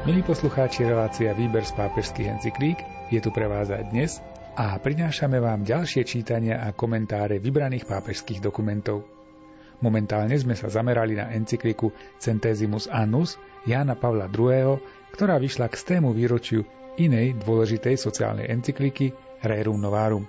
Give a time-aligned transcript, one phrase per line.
[0.00, 2.80] Milí poslucháči, relácia Výber z pápežských encyklík
[3.12, 4.24] je tu pre vás aj dnes
[4.56, 9.04] a prinášame vám ďalšie čítania a komentáre vybraných pápežských dokumentov.
[9.84, 13.36] Momentálne sme sa zamerali na encykliku Centesimus Annus
[13.68, 14.80] Jána Pavla II.,
[15.12, 16.64] ktorá vyšla k stému výročiu
[16.96, 19.12] inej dôležitej sociálnej encykliky
[19.44, 20.24] Rerum Novarum.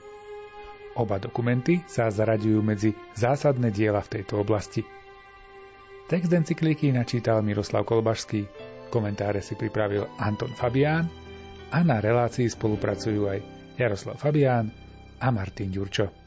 [0.99, 4.83] Oba dokumenty sa zaraďujú medzi zásadné diela v tejto oblasti.
[6.11, 8.43] Text encykliky načítal Miroslav Kolbašský,
[8.91, 11.07] Komentáre si pripravil Anton Fabián
[11.71, 13.39] a na relácii spolupracujú aj
[13.79, 14.67] Jaroslav Fabián
[15.23, 16.20] a Martin Ďurčo.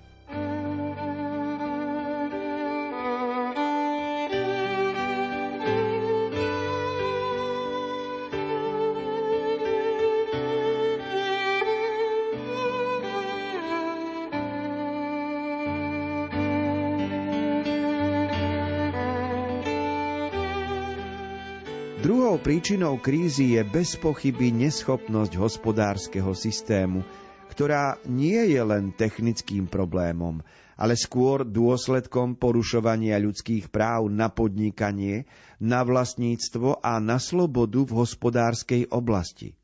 [22.36, 27.00] Príčinou krízy je bez pochyby neschopnosť hospodárskeho systému,
[27.48, 30.44] ktorá nie je len technickým problémom,
[30.76, 35.24] ale skôr dôsledkom porušovania ľudských práv na podnikanie,
[35.56, 39.56] na vlastníctvo a na slobodu v hospodárskej oblasti.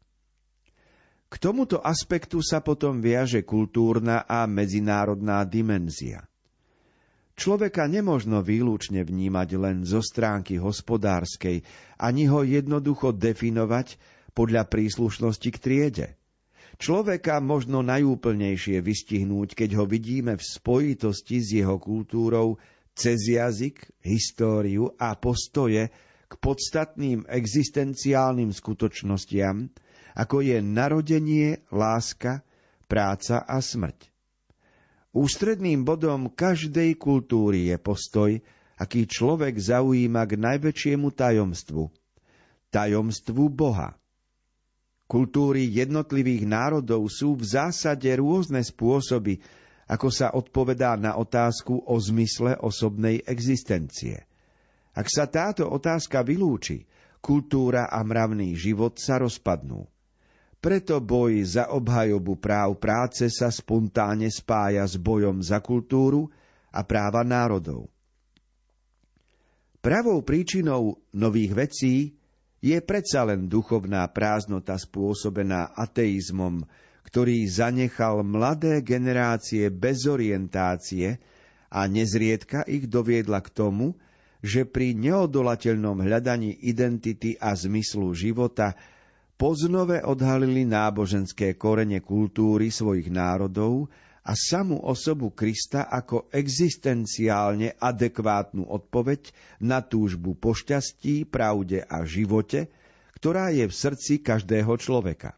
[1.28, 6.29] K tomuto aspektu sa potom viaže kultúrna a medzinárodná dimenzia.
[7.41, 11.64] Človeka nemožno výlučne vnímať len zo stránky hospodárskej,
[11.97, 13.97] ani ho jednoducho definovať
[14.36, 16.06] podľa príslušnosti k triede.
[16.77, 22.60] Človeka možno najúplnejšie vystihnúť, keď ho vidíme v spojitosti s jeho kultúrou
[22.92, 25.88] cez jazyk, históriu a postoje
[26.28, 29.72] k podstatným existenciálnym skutočnostiam,
[30.12, 32.44] ako je narodenie, láska,
[32.84, 34.09] práca a smrť.
[35.11, 38.31] Ústredným bodom každej kultúry je postoj,
[38.78, 41.91] aký človek zaujíma k najväčšiemu tajomstvu.
[42.71, 43.99] Tajomstvu Boha.
[45.10, 49.43] Kultúry jednotlivých národov sú v zásade rôzne spôsoby,
[49.91, 54.22] ako sa odpovedá na otázku o zmysle osobnej existencie.
[54.94, 56.87] Ak sa táto otázka vylúči,
[57.19, 59.91] kultúra a mravný život sa rozpadnú.
[60.60, 66.28] Preto boj za obhajobu práv práce sa spontánne spája s bojom za kultúru
[66.69, 67.88] a práva národov.
[69.81, 71.94] Pravou príčinou nových vecí
[72.60, 76.69] je predsa len duchovná prázdnota spôsobená ateizmom,
[77.09, 81.16] ktorý zanechal mladé generácie bez orientácie
[81.72, 83.97] a nezriedka ich doviedla k tomu,
[84.44, 88.76] že pri neodolateľnom hľadaní identity a zmyslu života
[89.40, 93.88] poznove odhalili náboženské korene kultúry svojich národov
[94.20, 99.32] a samú osobu Krista ako existenciálne adekvátnu odpoveď
[99.64, 102.68] na túžbu po šťastí, pravde a živote,
[103.16, 105.32] ktorá je v srdci každého človeka.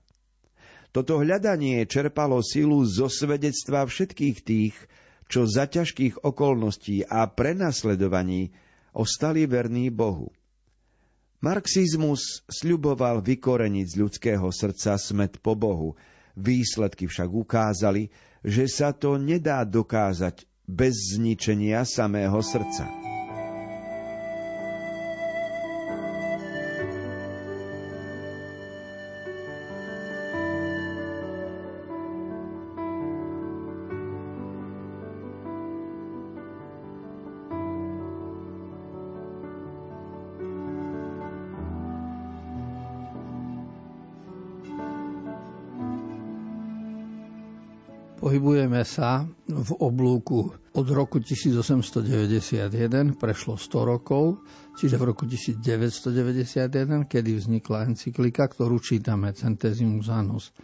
[0.90, 4.74] Toto hľadanie čerpalo silu zo svedectva všetkých tých,
[5.30, 8.50] čo za ťažkých okolností a prenasledovaní
[8.92, 10.34] ostali verní Bohu.
[11.42, 15.98] Marxizmus sľuboval vykoreniť z ľudského srdca smet po Bohu,
[16.38, 18.14] výsledky však ukázali,
[18.46, 23.11] že sa to nedá dokázať bez zničenia samého srdca.
[48.22, 52.70] Pohybujeme sa v oblúku od roku 1891,
[53.18, 54.38] prešlo 100 rokov,
[54.78, 60.54] čiže v roku 1991, kedy vznikla encyklika, ktorú čítame Centesimus Annus.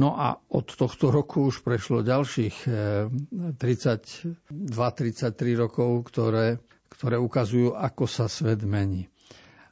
[0.00, 6.56] No a od tohto roku už prešlo ďalších 32-33 eh, rokov, ktoré,
[6.88, 9.12] ktoré ukazujú, ako sa svet mení.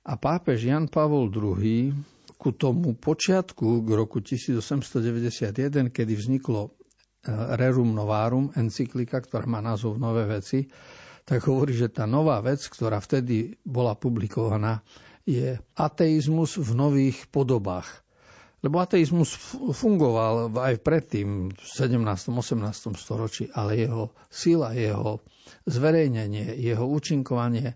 [0.04, 1.96] A pápež Jan Pavol II
[2.36, 6.76] ku tomu počiatku, k roku 1891, kedy vzniklo
[7.30, 10.66] Rerum Novarum, encyklika, ktorá má názov Nové veci,
[11.26, 14.82] tak hovorí, že tá nová vec, ktorá vtedy bola publikovaná,
[15.26, 18.06] je ateizmus v nových podobách.
[18.62, 19.34] Lebo ateizmus
[19.74, 22.30] fungoval aj predtým, v 17.
[22.30, 22.72] 18.
[22.94, 25.20] storočí, ale jeho sila, jeho
[25.66, 27.74] zverejnenie, jeho účinkovanie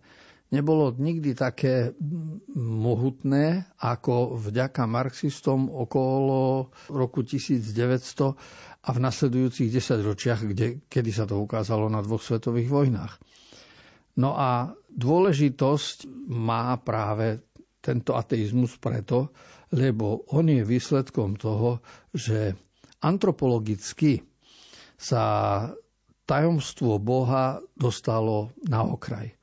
[0.50, 1.94] nebolo nikdy také
[2.54, 8.34] mohutné ako vďaka marxistom okolo roku 1900
[8.80, 10.40] a v nasledujúcich desaťročiach,
[10.86, 13.14] kedy sa to ukázalo na dvoch svetových vojnách.
[14.18, 14.50] No a
[14.90, 17.40] dôležitosť má práve
[17.80, 19.32] tento ateizmus preto,
[19.70, 21.78] lebo on je výsledkom toho,
[22.10, 22.52] že
[23.00, 24.20] antropologicky
[24.94, 25.24] sa
[26.26, 29.39] tajomstvo Boha dostalo na okraj.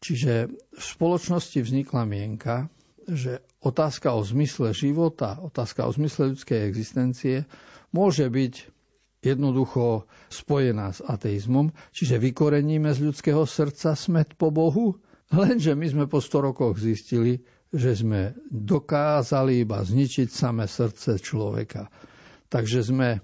[0.00, 2.72] Čiže v spoločnosti vznikla mienka,
[3.04, 7.44] že otázka o zmysle života, otázka o zmysle ľudskej existencie
[7.92, 8.54] môže byť
[9.20, 14.96] jednoducho spojená s ateizmom, čiže vykoreníme z ľudského srdca smet po Bohu,
[15.28, 21.92] lenže my sme po 100 rokoch zistili, že sme dokázali iba zničiť samé srdce človeka.
[22.50, 23.22] Takže sme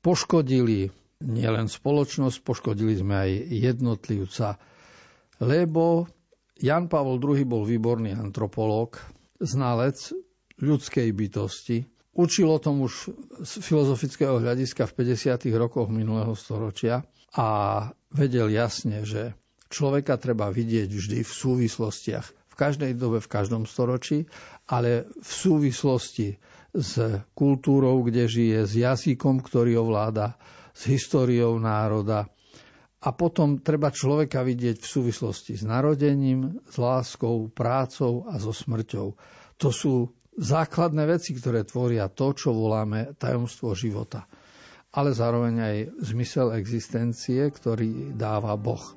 [0.00, 0.90] poškodili
[1.22, 4.58] nielen spoločnosť, poškodili sme aj jednotlivca,
[5.40, 6.08] lebo
[6.56, 8.96] Jan Pavol II bol výborný antropológ,
[9.36, 10.12] znalec
[10.56, 11.84] ľudskej bytosti.
[12.16, 13.12] Učil o tom už
[13.44, 15.52] z filozofického hľadiska v 50.
[15.60, 17.04] rokoch minulého storočia
[17.36, 17.48] a
[18.08, 19.36] vedel jasne, že
[19.68, 22.26] človeka treba vidieť vždy v súvislostiach.
[22.48, 24.24] V každej dobe, v každom storočí,
[24.64, 26.40] ale v súvislosti
[26.72, 26.96] s
[27.36, 30.40] kultúrou, kde žije, s jazykom, ktorý ovláda,
[30.72, 32.32] s históriou národa.
[33.04, 39.08] A potom treba človeka vidieť v súvislosti s narodením, s láskou, prácou a so smrťou.
[39.60, 44.24] To sú základné veci, ktoré tvoria to, čo voláme tajomstvo života.
[44.96, 45.76] Ale zároveň aj
[46.08, 48.96] zmysel existencie, ktorý dáva Boh.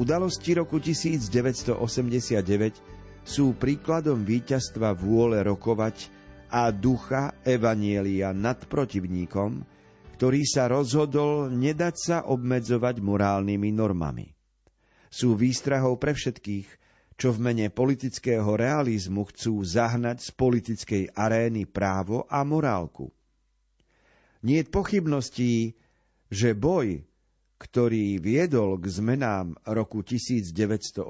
[0.00, 1.76] Udalosti roku 1989
[3.20, 6.08] sú príkladom víťazstva vôle rokovať
[6.48, 9.60] a ducha Evanielia nad protivníkom,
[10.16, 14.32] ktorý sa rozhodol nedať sa obmedzovať morálnymi normami.
[15.12, 16.68] Sú výstrahou pre všetkých,
[17.20, 23.12] čo v mene politického realizmu chcú zahnať z politickej arény právo a morálku.
[24.48, 25.76] Nie je pochybností,
[26.32, 27.04] že boj
[27.60, 31.04] ktorý viedol k zmenám roku 1989,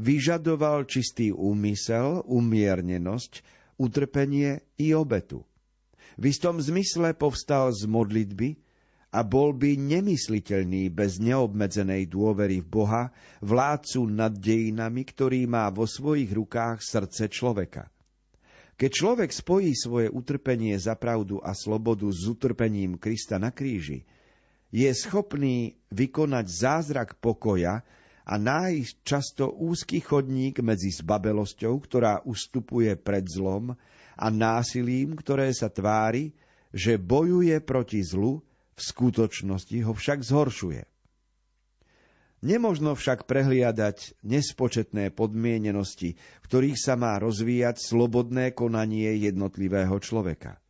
[0.00, 3.44] vyžadoval čistý úmysel, umiernenosť,
[3.76, 5.44] utrpenie i obetu.
[6.16, 8.56] V istom zmysle povstal z modlitby
[9.12, 13.02] a bol by nemysliteľný bez neobmedzenej dôvery v Boha,
[13.44, 17.92] vládcu nad dejinami, ktorý má vo svojich rukách srdce človeka.
[18.76, 24.04] Keď človek spojí svoje utrpenie za pravdu a slobodu s utrpením Krista na kríži,
[24.74, 27.86] je schopný vykonať zázrak pokoja
[28.26, 33.78] a nájsť často úzky chodník medzi zbabelosťou, ktorá ustupuje pred zlom,
[34.16, 36.32] a násilím, ktoré sa tvári,
[36.72, 38.40] že bojuje proti zlu,
[38.76, 40.84] v skutočnosti ho však zhoršuje.
[42.44, 50.60] Nemožno však prehliadať nespočetné podmienenosti, v ktorých sa má rozvíjať slobodné konanie jednotlivého človeka.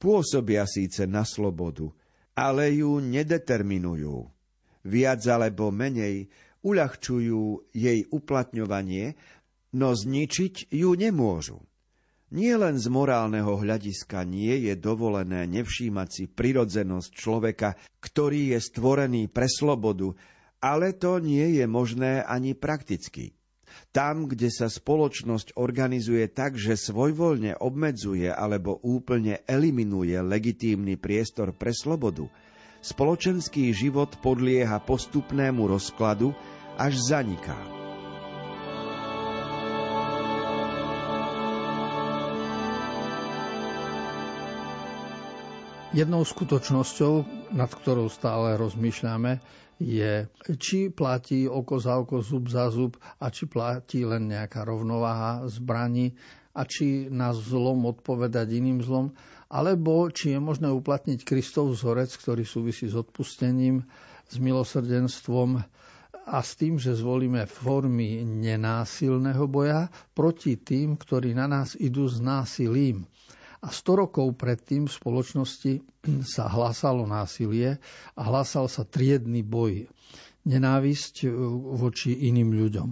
[0.00, 1.92] Pôsobia síce na slobodu,
[2.38, 4.30] ale ju nedeterminujú.
[4.86, 6.30] Viac alebo menej
[6.62, 9.18] uľahčujú jej uplatňovanie,
[9.74, 11.58] no zničiť ju nemôžu.
[12.28, 19.32] Nie len z morálneho hľadiska nie je dovolené nevšímať si prirodzenosť človeka, ktorý je stvorený
[19.32, 20.12] pre slobodu
[20.60, 23.37] Ale to nie je možné ani prakticky.
[23.88, 31.72] Tam, kde sa spoločnosť organizuje tak, že svojvoľne obmedzuje alebo úplne eliminuje legitímny priestor pre
[31.72, 32.28] slobodu,
[32.84, 36.36] spoločenský život podlieha postupnému rozkladu
[36.76, 37.56] až zaniká.
[45.96, 47.14] Jednou skutočnosťou,
[47.56, 49.40] nad ktorou stále rozmýšľame,
[49.78, 50.26] je,
[50.58, 56.18] či platí oko za oko, zub za zub a či platí len nejaká rovnováha zbraní
[56.52, 59.14] a či na zlom odpovedať iným zlom,
[59.46, 63.86] alebo či je možné uplatniť Kristov vzorec, ktorý súvisí s odpustením,
[64.26, 65.62] s milosrdenstvom
[66.28, 72.20] a s tým, že zvolíme formy nenásilného boja proti tým, ktorí na nás idú s
[72.20, 73.08] násilím.
[73.58, 75.72] A 100 rokov predtým v spoločnosti
[76.34, 77.82] sa hlásalo násilie
[78.14, 79.90] a hlásal sa triedny boj,
[80.46, 81.28] nenávisť e,
[81.74, 82.90] voči iným ľuďom.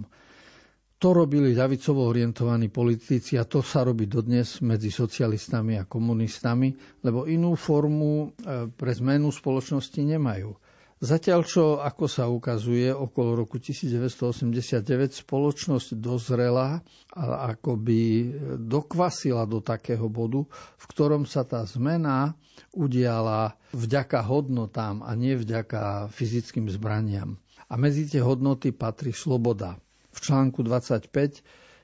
[0.97, 6.73] To robili ľavicovo orientovaní politici a to sa robí dodnes medzi socialistami a komunistami,
[7.05, 10.51] lebo inú formu e, pre zmenu spoločnosti nemajú.
[10.97, 14.81] Zatiaľ čo, ako sa ukazuje, okolo roku 1989
[15.13, 16.81] spoločnosť dozrela
[17.13, 22.33] a akoby dokvasila do takého bodu, v ktorom sa tá zmena
[22.73, 27.37] udiala vďaka hodnotám a nie vďaka fyzickým zbraniam.
[27.69, 29.77] A medzi tie hodnoty patrí sloboda.
[30.09, 31.13] V článku 25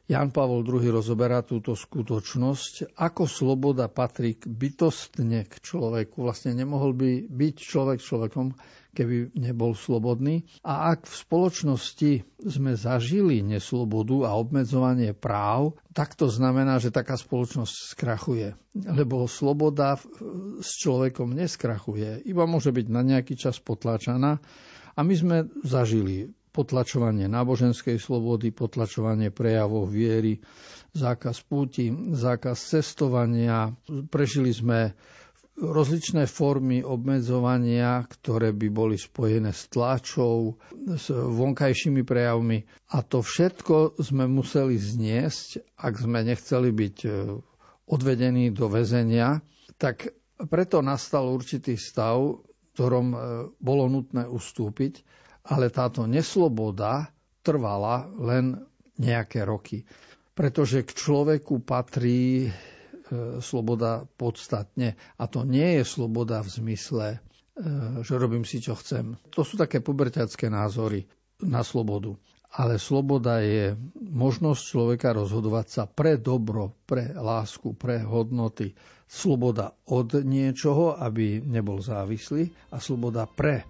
[0.03, 6.27] Jan Pavol II rozoberá túto skutočnosť, ako sloboda patrí bytostne k človeku.
[6.27, 8.51] Vlastne nemohol by byť človek človekom,
[8.93, 10.45] keby nebol slobodný.
[10.61, 12.11] A ak v spoločnosti
[12.45, 18.53] sme zažili neslobodu a obmedzovanie práv, tak to znamená, že taká spoločnosť skrachuje.
[18.77, 19.97] Lebo sloboda
[20.61, 24.37] s človekom neskrachuje, iba môže byť na nejaký čas potlačaná.
[24.93, 30.37] A my sme zažili potlačovanie náboženskej slobody, potlačovanie prejavov viery,
[30.93, 33.73] zákaz púti, zákaz cestovania.
[34.13, 34.93] Prežili sme
[35.53, 42.65] rozličné formy obmedzovania, ktoré by boli spojené s tlačou, s vonkajšími prejavmi.
[42.91, 47.09] A to všetko sme museli zniesť, ak sme nechceli byť e,
[47.85, 49.45] odvedení do väzenia.
[49.77, 50.09] Tak
[50.49, 53.17] preto nastal určitý stav, v ktorom e,
[53.61, 55.05] bolo nutné ustúpiť,
[55.53, 57.13] ale táto nesloboda
[57.45, 58.57] trvala len
[58.97, 59.85] nejaké roky.
[60.33, 62.49] Pretože k človeku patrí
[63.39, 64.95] sloboda podstatne.
[65.19, 67.17] A to nie je sloboda v zmysle, e,
[68.01, 69.19] že robím si, čo chcem.
[69.35, 71.05] To sú také puberťacké názory
[71.43, 72.15] na slobodu.
[72.53, 78.77] Ale sloboda je možnosť človeka rozhodovať sa pre dobro, pre lásku, pre hodnoty.
[79.09, 83.65] Sloboda od niečoho, aby nebol závislý a sloboda pre.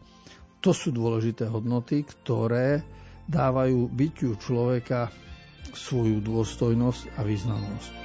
[0.59, 2.83] To sú dôležité hodnoty, ktoré
[3.27, 5.11] dávajú bytiu človeka
[5.71, 8.02] svoju dôstojnosť a významnosť.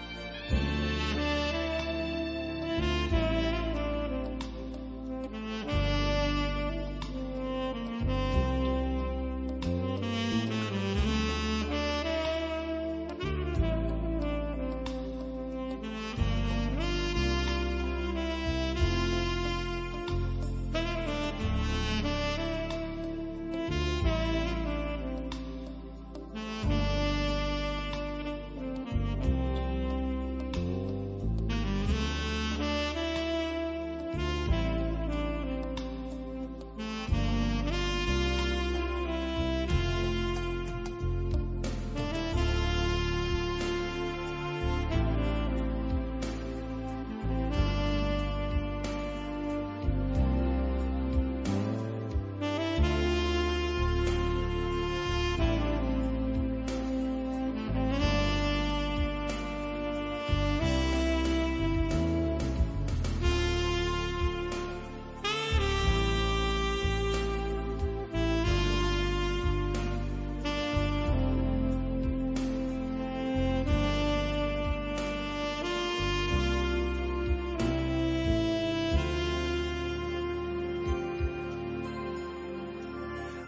[0.51, 1.48] うん。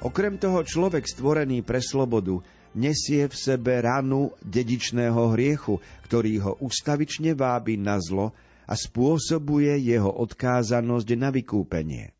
[0.00, 2.40] Okrem toho človek stvorený pre slobodu
[2.72, 5.76] nesie v sebe ranu dedičného hriechu,
[6.08, 8.32] ktorý ho ustavične vábi na zlo
[8.64, 12.16] a spôsobuje jeho odkázanosť na vykúpenie.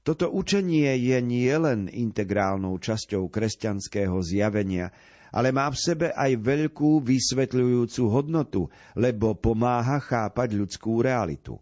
[0.00, 4.88] Toto učenie je nielen integrálnou časťou kresťanského zjavenia,
[5.28, 11.60] ale má v sebe aj veľkú vysvetľujúcu hodnotu, lebo pomáha chápať ľudskú realitu.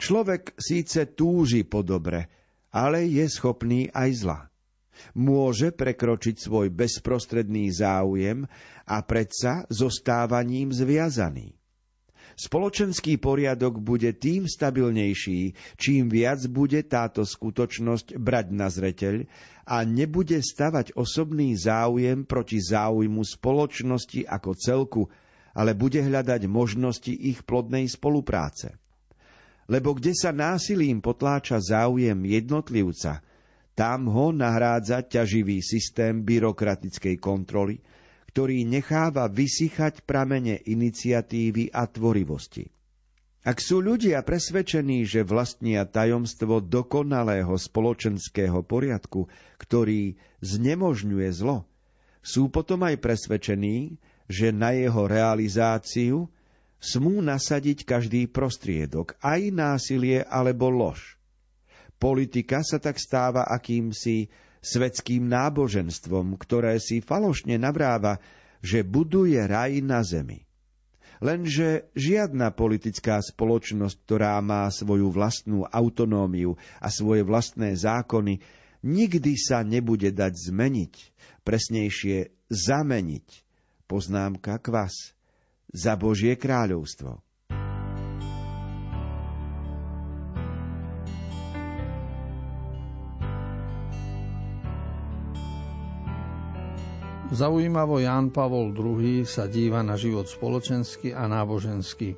[0.00, 2.43] Človek síce túži po dobre,
[2.74, 4.40] ale je schopný aj zla.
[5.14, 8.50] Môže prekročiť svoj bezprostredný záujem
[8.82, 11.54] a predsa zostávaním zviazaný.
[12.34, 19.30] Spoločenský poriadok bude tým stabilnejší, čím viac bude táto skutočnosť brať na zreteľ
[19.70, 25.02] a nebude stavať osobný záujem proti záujmu spoločnosti ako celku,
[25.54, 28.74] ale bude hľadať možnosti ich plodnej spolupráce.
[29.64, 33.24] Lebo kde sa násilím potláča záujem jednotlivca,
[33.74, 37.82] tam ho nahrádza ťaživý systém byrokratickej kontroly,
[38.30, 42.70] ktorý necháva vysychať pramene iniciatívy a tvorivosti.
[43.44, 49.28] Ak sú ľudia presvedčení, že vlastnia tajomstvo dokonalého spoločenského poriadku,
[49.60, 51.68] ktorý znemožňuje zlo,
[52.24, 54.00] sú potom aj presvedčení,
[54.32, 56.32] že na jeho realizáciu
[56.84, 61.16] smú nasadiť každý prostriedok, aj násilie alebo lož.
[61.96, 64.28] Politika sa tak stáva akýmsi
[64.60, 68.20] svetským náboženstvom, ktoré si falošne navráva,
[68.60, 70.44] že buduje raj na zemi.
[71.24, 78.44] Lenže žiadna politická spoločnosť, ktorá má svoju vlastnú autonómiu a svoje vlastné zákony,
[78.84, 80.94] nikdy sa nebude dať zmeniť,
[81.46, 83.26] presnejšie zameniť.
[83.88, 85.16] Poznámka kvas
[85.74, 87.18] za Božie kráľovstvo.
[97.34, 102.14] Zaujímavo Ján Pavol II sa díva na život spoločensky a nábožensky.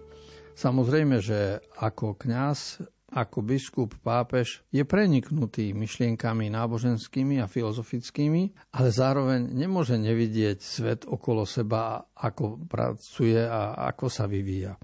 [0.53, 2.85] Samozrejme, že ako kňaz,
[3.17, 11.49] ako biskup, pápež je preniknutý myšlienkami náboženskými a filozofickými, ale zároveň nemôže nevidieť svet okolo
[11.49, 14.77] seba, ako pracuje a ako sa vyvíja.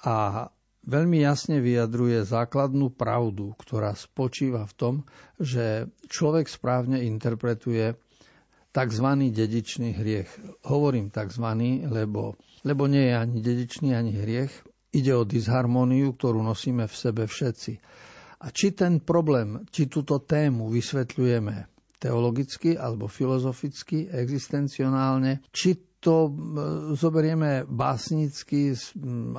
[0.00, 0.48] A
[0.88, 4.94] veľmi jasne vyjadruje základnú pravdu, ktorá spočíva v tom,
[5.36, 8.00] že človek správne interpretuje
[8.72, 9.08] tzv.
[9.28, 10.30] dedičný hriech.
[10.64, 11.46] Hovorím tzv.,
[11.84, 14.73] lebo, lebo nie je ani dedičný, ani hriech.
[14.94, 17.72] Ide o disharmóniu, ktorú nosíme v sebe všetci.
[18.44, 26.28] A či ten problém, či túto tému vysvetľujeme teologicky alebo filozoficky, existencionálne, či to
[27.00, 28.76] zoberieme básnicky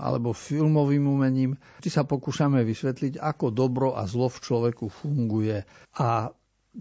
[0.01, 5.61] alebo filmovým umením, či sa pokúšame vysvetliť, ako dobro a zlo v človeku funguje.
[6.01, 6.33] A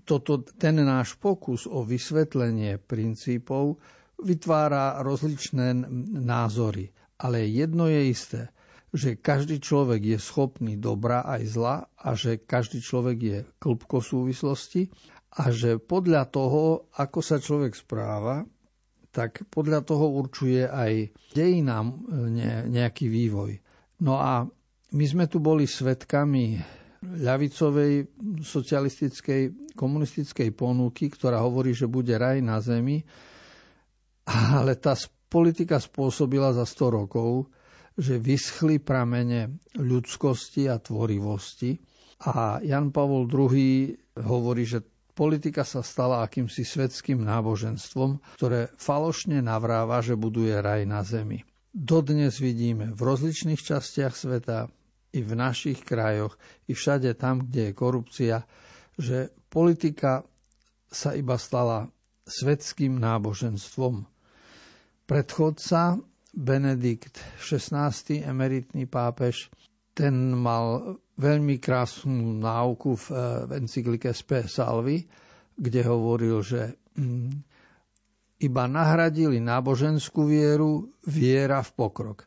[0.09, 3.77] toto, ten náš pokus o vysvetlenie princípov
[4.25, 5.85] vytvára rozličné
[6.25, 6.89] názory.
[7.21, 8.41] Ale jedno je isté,
[8.95, 14.87] že každý človek je schopný dobra aj zla a že každý človek je klbko súvislosti
[15.35, 18.47] a že podľa toho, ako sa človek správa,
[19.11, 22.07] tak podľa toho určuje aj dejinám
[22.71, 23.59] nejaký vývoj.
[24.03, 24.47] No a
[24.95, 26.59] my sme tu boli svetkami
[27.03, 33.03] ľavicovej, socialistickej, komunistickej ponuky, ktorá hovorí, že bude raj na zemi,
[34.59, 34.95] ale tá
[35.27, 37.51] politika spôsobila za 100 rokov,
[37.95, 41.79] že vyschli pramene ľudskosti a tvorivosti.
[42.25, 44.83] A Jan Pavol II hovorí, že
[45.15, 51.47] politika sa stala akýmsi svetským náboženstvom, ktoré falošne navráva, že buduje raj na zemi.
[51.75, 54.71] Dodnes vidíme v rozličných častiach sveta,
[55.15, 56.35] i v našich krajoch,
[56.67, 58.37] i všade tam, kde je korupcia,
[58.99, 60.27] že politika
[60.91, 61.87] sa iba stala
[62.27, 64.11] svetským náboženstvom.
[65.07, 66.03] Predchodca
[66.35, 67.95] Benedikt XVI,
[68.27, 69.49] emeritný pápež,
[69.95, 73.07] ten mal veľmi krásnu náuku v,
[73.47, 75.07] v encyklike Spe Salvi,
[75.55, 77.31] kde hovoril, že mm,
[78.43, 82.27] iba nahradili náboženskú vieru viera v pokrok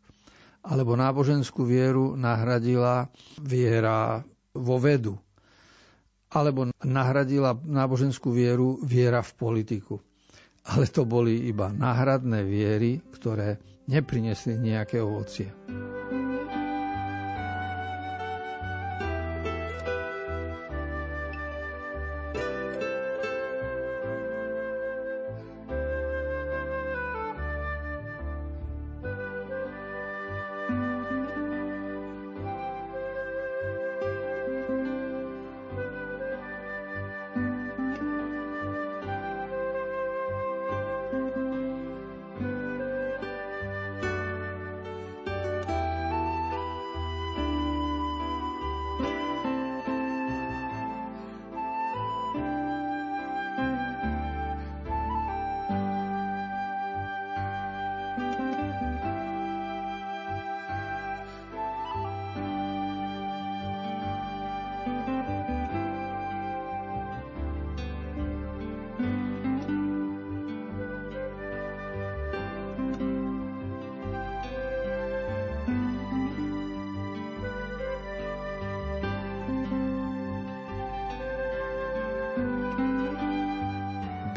[0.67, 3.07] alebo náboženskú vieru nahradila
[3.39, 4.19] viera
[4.51, 5.15] vo vedu,
[6.27, 9.95] alebo nahradila náboženskú vieru viera v politiku.
[10.67, 13.55] Ale to boli iba náhradné viery, ktoré
[13.87, 15.47] neprinesli nejaké ovocie.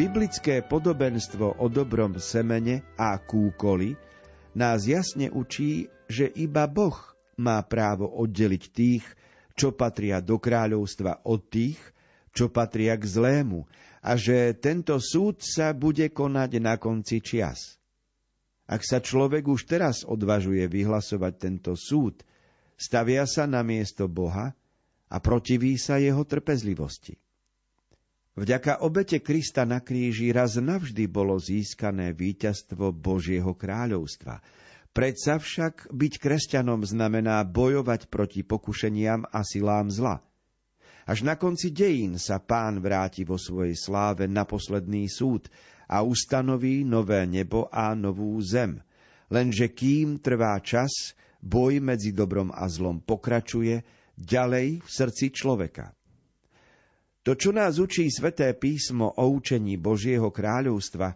[0.00, 4.00] Biblické podobenstvo o dobrom semene a kúkoli
[4.56, 6.96] nás jasne učí, že iba Boh
[7.36, 9.04] má právo oddeliť tých,
[9.52, 11.76] čo patria do kráľovstva od tých,
[12.32, 13.68] čo patria k zlému
[14.00, 17.76] a že tento súd sa bude konať na konci čias.
[18.64, 22.24] Ak sa človek už teraz odvažuje vyhlasovať tento súd,
[22.80, 24.56] stavia sa na miesto Boha
[25.12, 27.20] a protiví sa jeho trpezlivosti.
[28.38, 34.38] Vďaka obete Krista na kríži raz navždy bolo získané víťazstvo Božieho kráľovstva.
[34.90, 40.22] Predsa však byť kresťanom znamená bojovať proti pokušeniam a silám zla.
[41.10, 45.50] Až na konci dejín sa pán vráti vo svojej sláve na posledný súd
[45.90, 48.78] a ustanoví nové nebo a novú zem.
[49.26, 53.82] Lenže kým trvá čas, boj medzi dobrom a zlom pokračuje
[54.14, 55.94] ďalej v srdci človeka.
[57.28, 61.12] To, čo nás učí sväté písmo o učení Božieho kráľovstva,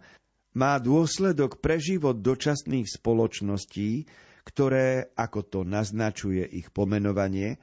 [0.55, 4.05] má dôsledok pre život dočasných spoločností,
[4.45, 7.57] ktoré, ako to naznačuje ich pomenovanie,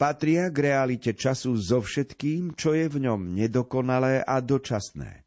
[0.00, 5.22] patria k realite času so všetkým, čo je v ňom nedokonalé a dočasné.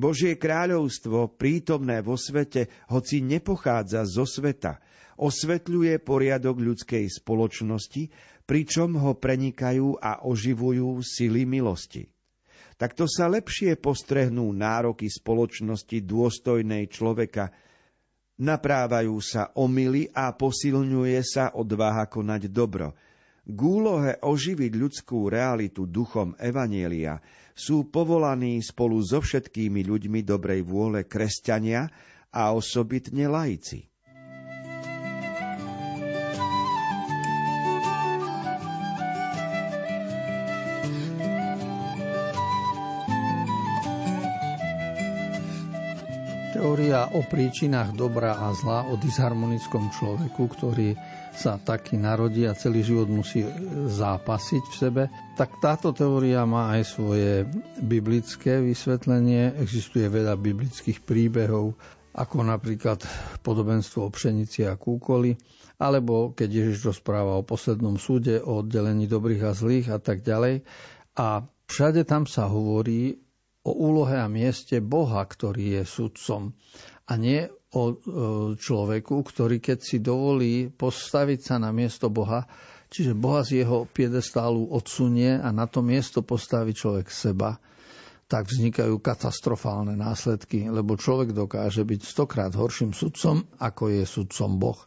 [0.00, 4.80] Božie kráľovstvo, prítomné vo svete, hoci nepochádza zo sveta,
[5.20, 8.08] osvetľuje poriadok ľudskej spoločnosti,
[8.50, 12.10] pričom ho prenikajú a oživujú sily milosti.
[12.74, 17.54] Takto sa lepšie postrehnú nároky spoločnosti dôstojnej človeka,
[18.42, 22.98] naprávajú sa omily a posilňuje sa odvaha konať dobro.
[23.46, 27.22] K úlohe oživiť ľudskú realitu duchom Evanielia
[27.54, 31.86] sú povolaní spolu so všetkými ľuďmi dobrej vôle kresťania
[32.34, 33.89] a osobitne laici.
[47.10, 50.94] O príčinách dobra a zla, o disharmonickom človeku, ktorý
[51.34, 53.42] sa taký narodí a celý život musí
[53.90, 55.02] zápasiť v sebe,
[55.34, 57.46] tak táto teória má aj svoje
[57.82, 59.58] biblické vysvetlenie.
[59.58, 61.74] Existuje veľa biblických príbehov,
[62.14, 63.02] ako napríklad
[63.42, 65.34] podobenstvo o pšenici a kúkoli,
[65.80, 70.62] alebo keď Ježiš rozpráva o poslednom súde, o oddelení dobrých a zlých a tak ďalej.
[71.18, 73.18] A všade tam sa hovorí
[73.60, 76.56] o úlohe a mieste Boha, ktorý je sudcom
[77.10, 77.98] a nie o
[78.54, 82.46] človeku, ktorý keď si dovolí postaviť sa na miesto Boha,
[82.90, 87.58] čiže Boha z jeho piedestálu odsunie a na to miesto postaví človek seba,
[88.30, 94.78] tak vznikajú katastrofálne následky, lebo človek dokáže byť stokrát horším sudcom, ako je sudcom Boh.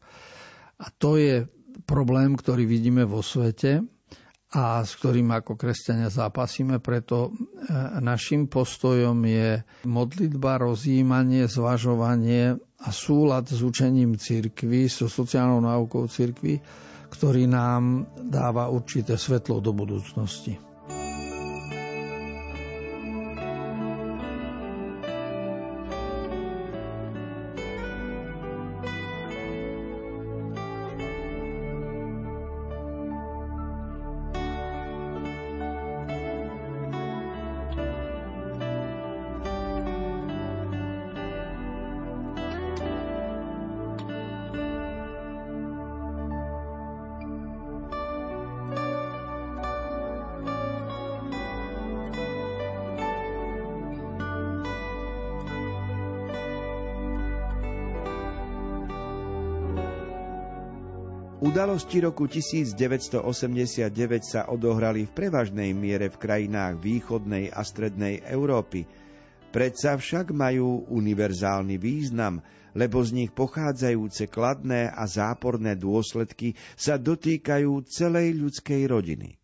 [0.79, 1.43] A to je
[1.83, 3.83] problém, ktorý vidíme vo svete
[4.53, 6.77] a s ktorým ako kresťania zápasíme.
[6.77, 7.29] Preto e,
[7.99, 9.49] našim postojom je
[9.83, 16.61] modlitba, rozjímanie, zvažovanie a súlad s učením cirkvy, so sociálnou náukou cirkvy,
[17.09, 20.72] ktorý nám dáva určité svetlo do budúcnosti.
[61.63, 63.23] Udalosti roku 1989
[64.19, 68.83] sa odohrali v prevažnej miere v krajinách východnej a strednej Európy.
[69.47, 72.43] Predsa však majú univerzálny význam,
[72.75, 79.39] lebo z nich pochádzajúce kladné a záporné dôsledky sa dotýkajú celej ľudskej rodiny.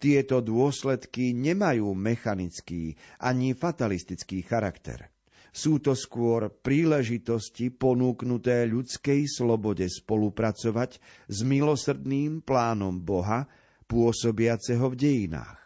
[0.00, 5.12] Tieto dôsledky nemajú mechanický ani fatalistický charakter.
[5.54, 10.98] Sú to skôr príležitosti ponúknuté ľudskej slobode spolupracovať
[11.30, 13.46] s milosrdným plánom Boha,
[13.86, 15.60] pôsobiaceho v dejinách.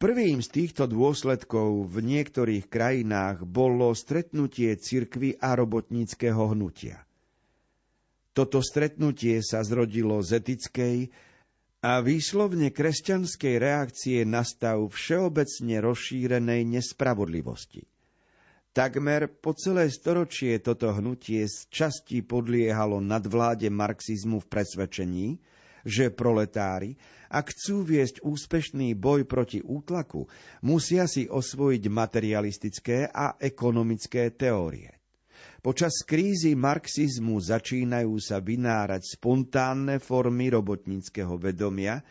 [0.00, 7.04] Prvým z týchto dôsledkov v niektorých krajinách bolo stretnutie cirkvy a robotníckého hnutia.
[8.32, 10.96] Toto stretnutie sa zrodilo z etickej
[11.84, 17.93] a výslovne kresťanskej reakcie na stav všeobecne rozšírenej nespravodlivosti.
[18.74, 25.28] Takmer po celé storočie toto hnutie z časti podliehalo nadvláde marxizmu v presvedčení,
[25.86, 26.98] že proletári,
[27.30, 30.26] ak chcú viesť úspešný boj proti útlaku,
[30.66, 34.90] musia si osvojiť materialistické a ekonomické teórie.
[35.62, 42.02] Počas krízy marxizmu začínajú sa vynárať spontánne formy robotníckého vedomia,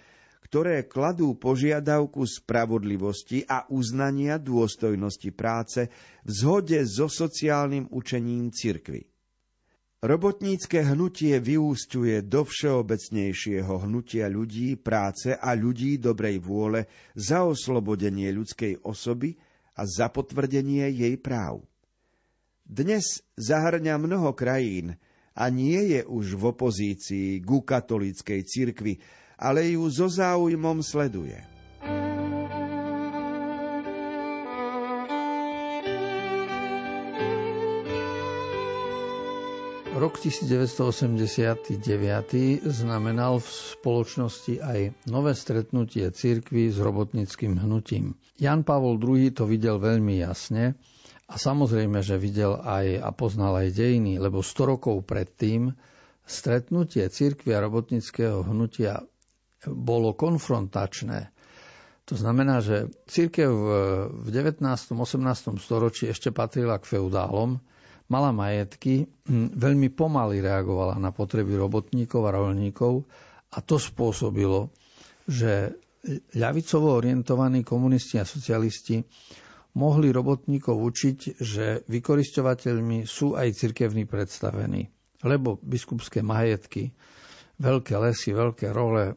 [0.53, 5.89] ktoré kladú požiadavku spravodlivosti a uznania dôstojnosti práce
[6.21, 9.09] v zhode so sociálnym učením cirkvy.
[10.05, 16.85] Robotnícke hnutie vyústiuje do všeobecnejšieho hnutia ľudí práce a ľudí dobrej vôle
[17.17, 19.33] za oslobodenie ľudskej osoby
[19.73, 21.65] a za potvrdenie jej práv.
[22.61, 25.01] Dnes zahrňa mnoho krajín
[25.33, 29.01] a nie je už v opozícii ku katolíckej cirkvi,
[29.37, 31.53] ale ju so záujmom sleduje.
[39.93, 41.79] Rok 1989
[42.65, 48.17] znamenal v spoločnosti aj nové stretnutie cirkvy s robotnickým hnutím.
[48.35, 50.75] Jan Pavol II to videl veľmi jasne
[51.29, 55.71] a samozrejme, že videl aj a poznal aj dejiny, lebo 100 rokov predtým
[56.27, 59.07] stretnutie cirkvy a robotnického hnutia
[59.69, 61.31] bolo konfrontačné.
[62.11, 63.51] To znamená, že církev
[64.11, 64.59] v 19.
[64.59, 65.55] 18.
[65.55, 67.63] storočí ešte patrila k feudálom,
[68.11, 73.07] mala majetky, hm, veľmi pomaly reagovala na potreby robotníkov a rolníkov
[73.55, 74.73] a to spôsobilo,
[75.23, 75.79] že
[76.35, 78.99] ľavicovo orientovaní komunisti a socialisti
[79.79, 84.91] mohli robotníkov učiť, že vykoristovateľmi sú aj cirkevní predstavení,
[85.23, 86.91] lebo biskupské majetky,
[87.57, 89.15] veľké lesy, veľké role,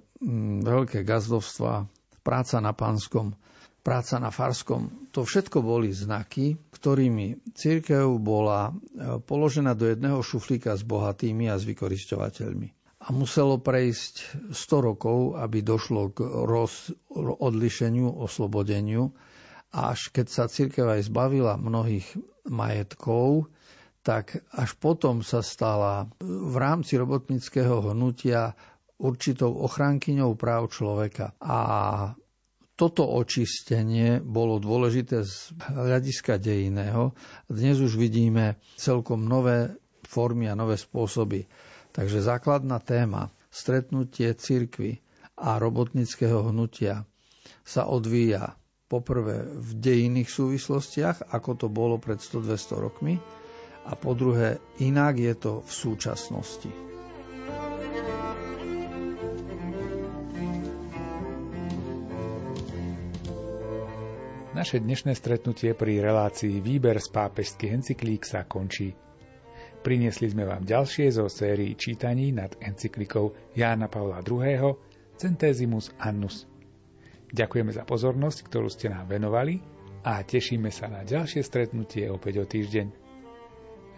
[0.62, 1.88] veľké gazdovstva,
[2.24, 3.36] práca na pánskom,
[3.86, 5.10] práca na farskom.
[5.14, 11.54] To všetko boli znaky, ktorými církev bola e, položená do jedného šuflíka s bohatými a
[11.54, 12.74] s vykoristovateľmi.
[13.06, 19.14] A muselo prejsť 100 rokov, aby došlo k roz, odlišeniu, oslobodeniu.
[19.70, 22.10] A až keď sa církev aj zbavila mnohých
[22.50, 23.46] majetkov,
[24.02, 28.58] tak až potom sa stala v rámci robotnického hnutia
[28.96, 31.36] určitou ochránkyňou práv človeka.
[31.40, 31.58] A
[32.76, 37.16] toto očistenie bolo dôležité z hľadiska dejného.
[37.48, 39.72] Dnes už vidíme celkom nové
[40.04, 41.48] formy a nové spôsoby.
[41.96, 45.00] Takže základná téma stretnutie cirkvy
[45.40, 47.08] a robotnického hnutia
[47.64, 53.14] sa odvíja poprvé v dejinných súvislostiach, ako to bolo pred 100-200 rokmi,
[53.86, 56.95] a po druhé inak je to v súčasnosti.
[64.56, 68.96] Naše dnešné stretnutie pri relácii Výber z pápežských encyklík sa končí.
[69.84, 74.80] Priniesli sme vám ďalšie zo sérii čítaní nad encyklikou Jána Pavla II.
[75.20, 76.48] Centesimus Annus.
[77.36, 79.60] Ďakujeme za pozornosť, ktorú ste nám venovali
[80.08, 82.86] a tešíme sa na ďalšie stretnutie opäť o týždeň.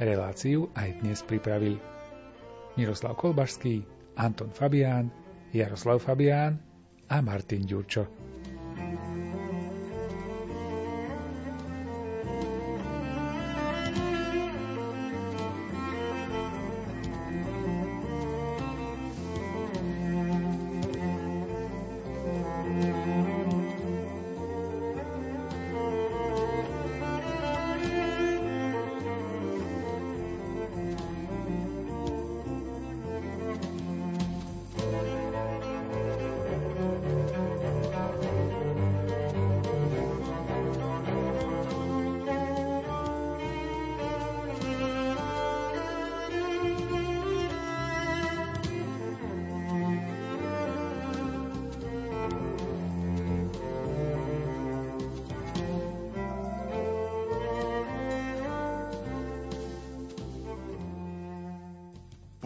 [0.02, 1.78] Reláciu aj dnes pripravili
[2.74, 3.86] Miroslav Kolbašský,
[4.18, 5.06] Anton Fabián,
[5.54, 6.58] Jaroslav Fabián
[7.06, 8.10] a Martin Ďurčo.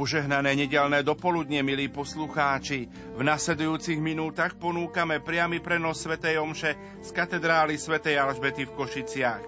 [0.03, 2.91] Požehnané nedelné dopoludne, milí poslucháči.
[3.15, 6.75] V nasledujúcich minútach ponúkame priamy prenos Svetej Omše
[7.07, 9.39] z katedrály Svetej Alžbety v Košiciach.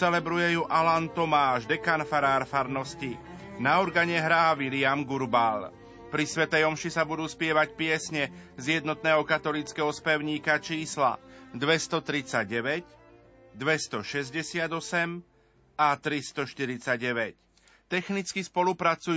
[0.00, 3.20] Celebruje ju Alan Tomáš, dekan farár farnosti.
[3.60, 5.76] Na organe hrá William Gurbal.
[6.08, 11.20] Pri Svetej Omši sa budú spievať piesne z jednotného katolického spevníka čísla
[11.52, 12.80] 239,
[13.52, 14.72] 268
[15.76, 17.48] a 349.
[17.88, 19.16] Technicky spolupracujú